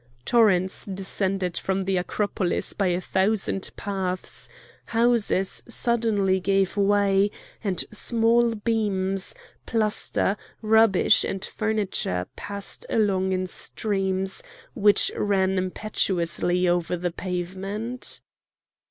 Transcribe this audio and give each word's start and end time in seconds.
Torrents 0.25 0.85
descended 0.87 1.59
from 1.59 1.83
the 1.83 1.95
Acropolis 1.97 2.73
by 2.73 2.87
a 2.87 2.99
thousand 2.99 3.69
paths; 3.75 4.49
houses 4.85 5.61
suddenly 5.69 6.39
gave 6.39 6.75
way, 6.75 7.29
and 7.63 7.85
small 7.91 8.55
beams, 8.55 9.35
plaster, 9.67 10.37
rubbish, 10.63 11.23
and 11.23 11.45
furniture 11.45 12.25
passed 12.35 12.83
along 12.89 13.31
in 13.31 13.45
streams 13.45 14.41
which 14.73 15.11
ran 15.15 15.59
impetuously 15.59 16.67
over 16.67 16.97
the 16.97 17.11
pavement. 17.11 18.21